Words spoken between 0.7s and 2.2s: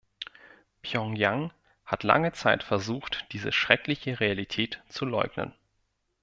Pjöngjang hat